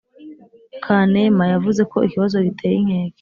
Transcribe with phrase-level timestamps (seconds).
[0.85, 3.09] Kanema yavuze ko ikibazo giteye inkeke,